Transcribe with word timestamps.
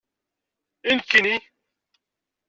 I 0.87 0.91
nekkni? 0.97 1.35